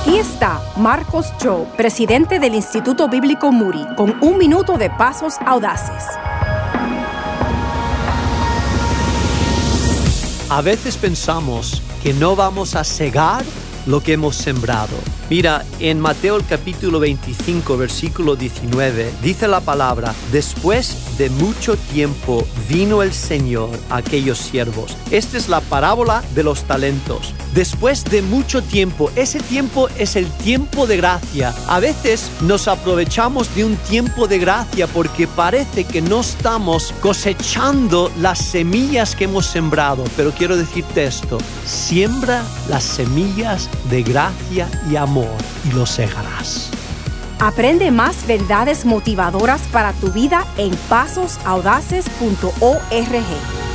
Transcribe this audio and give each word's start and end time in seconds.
Aquí 0.00 0.18
está 0.18 0.60
Marcos 0.76 1.32
Joe, 1.42 1.64
presidente 1.76 2.38
del 2.38 2.54
Instituto 2.54 3.08
Bíblico 3.08 3.50
Muri, 3.50 3.84
con 3.96 4.22
un 4.22 4.36
minuto 4.36 4.76
de 4.76 4.90
pasos 4.90 5.36
audaces. 5.44 6.04
A 10.50 10.60
veces 10.62 10.96
pensamos 10.96 11.82
que 12.02 12.12
no 12.12 12.36
vamos 12.36 12.76
a 12.76 12.84
cegar 12.84 13.42
lo 13.86 14.02
que 14.02 14.12
hemos 14.12 14.36
sembrado. 14.36 14.96
Mira, 15.30 15.64
en 15.80 15.98
Mateo 15.98 16.36
el 16.36 16.46
capítulo 16.46 17.00
25, 17.00 17.76
versículo 17.76 18.36
19, 18.36 19.12
dice 19.22 19.48
la 19.48 19.60
palabra, 19.60 20.14
después 20.30 21.18
de 21.18 21.30
mucho 21.30 21.76
tiempo 21.76 22.46
vino 22.68 23.02
el 23.02 23.12
Señor 23.12 23.70
a 23.90 23.96
aquellos 23.96 24.38
siervos. 24.38 24.96
Esta 25.10 25.36
es 25.36 25.48
la 25.48 25.60
parábola 25.60 26.22
de 26.34 26.42
los 26.42 26.64
talentos. 26.64 27.34
Después 27.54 28.04
de 28.04 28.20
mucho 28.20 28.62
tiempo, 28.62 29.10
ese 29.16 29.40
tiempo 29.40 29.88
es 29.96 30.14
el 30.14 30.30
tiempo 30.30 30.86
de 30.86 30.98
gracia. 30.98 31.54
A 31.68 31.80
veces 31.80 32.30
nos 32.42 32.68
aprovechamos 32.68 33.54
de 33.54 33.64
un 33.64 33.76
tiempo 33.76 34.28
de 34.28 34.38
gracia 34.38 34.86
porque 34.86 35.26
parece 35.26 35.84
que 35.84 36.02
no 36.02 36.20
estamos 36.20 36.92
cosechando 37.00 38.12
las 38.20 38.38
semillas 38.38 39.16
que 39.16 39.24
hemos 39.24 39.46
sembrado. 39.46 40.04
Pero 40.16 40.32
quiero 40.32 40.56
decirte 40.56 41.04
esto, 41.04 41.38
siembra 41.64 42.42
las 42.68 42.84
semillas 42.84 43.70
de 43.90 44.02
gracia 44.02 44.68
y 44.90 44.96
amor 44.96 45.36
y 45.64 45.72
lo 45.72 45.86
cegarás. 45.86 46.70
Aprende 47.38 47.90
más 47.90 48.26
verdades 48.26 48.84
motivadoras 48.84 49.60
para 49.72 49.92
tu 49.92 50.10
vida 50.10 50.44
en 50.56 50.74
pasosaudaces.org. 50.88 53.65